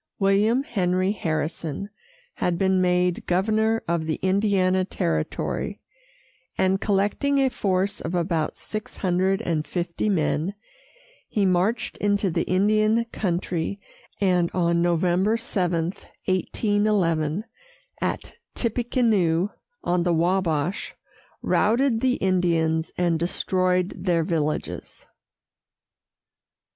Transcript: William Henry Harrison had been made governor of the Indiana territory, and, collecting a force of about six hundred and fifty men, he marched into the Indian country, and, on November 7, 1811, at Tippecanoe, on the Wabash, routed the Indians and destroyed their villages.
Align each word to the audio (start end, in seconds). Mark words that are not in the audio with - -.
William 0.17 0.63
Henry 0.63 1.11
Harrison 1.11 1.91
had 2.33 2.57
been 2.57 2.81
made 2.81 3.27
governor 3.27 3.83
of 3.87 4.07
the 4.07 4.15
Indiana 4.23 4.83
territory, 4.83 5.79
and, 6.57 6.81
collecting 6.81 7.37
a 7.37 7.51
force 7.51 8.01
of 8.01 8.15
about 8.15 8.57
six 8.57 8.95
hundred 8.97 9.43
and 9.43 9.67
fifty 9.67 10.09
men, 10.09 10.55
he 11.29 11.45
marched 11.45 11.97
into 11.99 12.31
the 12.31 12.41
Indian 12.49 13.05
country, 13.11 13.77
and, 14.19 14.49
on 14.55 14.81
November 14.81 15.37
7, 15.37 15.93
1811, 16.25 17.45
at 18.01 18.33
Tippecanoe, 18.55 19.51
on 19.83 20.01
the 20.01 20.13
Wabash, 20.15 20.95
routed 21.43 21.99
the 22.01 22.15
Indians 22.15 22.91
and 22.97 23.19
destroyed 23.19 23.93
their 23.95 24.23
villages. 24.23 25.05